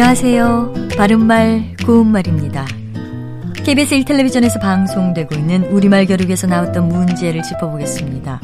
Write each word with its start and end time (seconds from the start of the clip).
안녕하세요. 0.00 0.74
바른말 0.96 1.74
고운말입니다. 1.84 2.64
KBS 3.64 3.96
1텔레비전에서 3.96 4.60
방송되고 4.60 5.34
있는 5.34 5.64
우리말 5.72 6.06
겨루기에서 6.06 6.46
나왔던 6.46 6.86
문제를 6.86 7.42
짚어보겠습니다. 7.42 8.40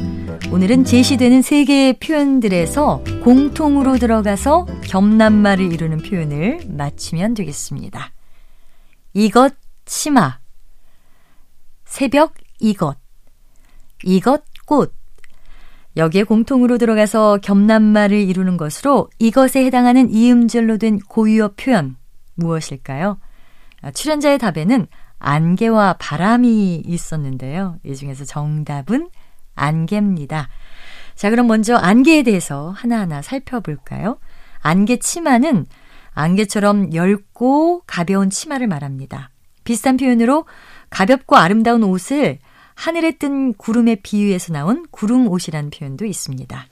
오늘은 0.51 0.83
제시되는 0.83 1.41
세 1.41 1.63
개의 1.63 1.93
표현들에서 1.93 3.05
공통으로 3.23 3.97
들어가서 3.97 4.65
겹낱말을 4.83 5.71
이루는 5.71 5.99
표현을 5.99 6.59
맞히면 6.67 7.35
되겠습니다. 7.35 8.11
이것 9.13 9.53
치마 9.85 10.39
새벽 11.85 12.33
이것 12.59 12.97
이것 14.03 14.43
꽃 14.65 14.93
여기에 15.97 16.23
공통으로 16.23 16.77
들어가서 16.77 17.39
겹낱말을 17.41 18.17
이루는 18.17 18.57
것으로 18.57 19.09
이것에 19.19 19.63
해당하는 19.65 20.09
이음절로 20.09 20.77
된 20.77 20.99
고유어 20.99 21.51
표현 21.55 21.95
무엇일까요? 22.35 23.17
아, 23.81 23.91
출연자의 23.91 24.39
답에는 24.39 24.87
안개와 25.19 25.95
바람이 25.99 26.83
있었는데요. 26.85 27.77
이 27.85 27.95
중에서 27.95 28.25
정답은 28.25 29.09
안개입니다. 29.55 30.49
자, 31.15 31.29
그럼 31.29 31.47
먼저 31.47 31.75
안개에 31.75 32.23
대해서 32.23 32.71
하나하나 32.71 33.21
살펴볼까요? 33.21 34.19
안개 34.59 34.97
치마는 34.97 35.65
안개처럼 36.13 36.93
얇고 36.93 37.83
가벼운 37.87 38.29
치마를 38.29 38.67
말합니다. 38.67 39.29
비슷한 39.63 39.97
표현으로 39.97 40.45
가볍고 40.89 41.37
아름다운 41.37 41.83
옷을 41.83 42.39
하늘에 42.75 43.11
뜬 43.11 43.53
구름에 43.53 43.95
비유해서 43.95 44.53
나온 44.53 44.85
구름옷이라는 44.91 45.71
표현도 45.71 46.05
있습니다. 46.05 46.67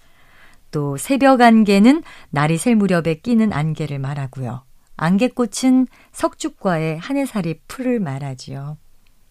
또 0.72 0.98
새벽 0.98 1.42
안개는 1.42 2.04
날이 2.30 2.58
셀 2.58 2.76
무렵에 2.76 3.16
끼는 3.16 3.54
안개를 3.54 4.00
말하고요. 4.00 4.64
안개꽃은 4.98 5.88
석죽과의 6.12 7.00
한해살이 7.00 7.62
풀을 7.68 8.00
말하지요. 8.00 8.78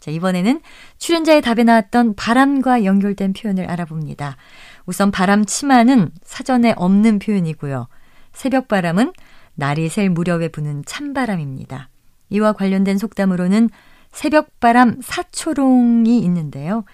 자, 0.01 0.11
이번에는 0.11 0.61
출연자의 0.99 1.43
답에 1.43 1.63
나왔던 1.63 2.15
바람과 2.17 2.85
연결된 2.85 3.35
표현을 3.35 3.71
알아봅니다. 3.71 4.37
우선 4.85 5.13
바람 5.13 5.45
치마는 5.45 6.11
사전에 6.25 6.75
없는 6.77 7.21
표현이고요. 7.21 7.87
새벽 8.33 8.67
바람은 8.67 9.13
날이 9.55 9.89
셀 9.89 10.11
무렵에 10.11 10.49
부는 10.49 10.83
찬바람입니다. 10.87 11.89
이와 12.31 12.53
관련된 12.53 12.99
속담으로는 12.99 13.71
새벽바람 14.13 15.01
사초롱이 15.03 16.19
있는데요. 16.21 16.85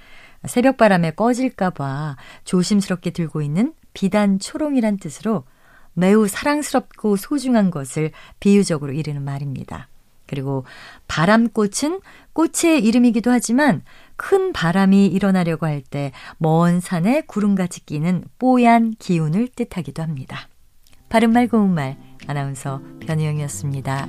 새벽바람에 0.47 1.13
꺼질까봐 1.13 2.17
조심스럽게 2.45 3.11
들고 3.11 3.43
있는 3.43 3.75
비단 3.93 4.39
초롱이란 4.39 4.99
뜻으로 4.99 5.45
매우 5.95 6.29
사랑스럽고 6.29 7.17
소중한 7.17 7.71
것을 7.71 8.13
비유적으로 8.39 8.93
이르는 8.93 9.23
말입니다. 9.25 9.89
그리고 10.27 10.65
바람꽃은 11.09 12.01
꽃의 12.35 12.85
이름이기도 12.85 13.31
하지만 13.31 13.83
큰 14.17 14.53
바람이 14.53 15.07
일어나려고 15.07 15.67
할 15.67 15.83
때 15.91 16.13
먼 16.39 16.81
산에 16.81 17.23
구름같이 17.23 17.85
끼는 17.87 18.25
뽀얀 18.39 18.95
기운을 18.99 19.49
뜻하기도 19.57 20.03
합니다. 20.03 20.49
바른말 21.09 21.49
고운말 21.49 21.97
아나운서 22.27 22.81
변희영이었습니다. 23.01 24.07